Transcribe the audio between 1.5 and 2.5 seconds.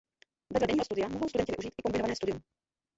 využít i kombinované studium.